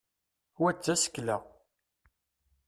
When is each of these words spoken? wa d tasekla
wa 0.61 0.71
d 0.75 0.77
tasekla 0.83 1.37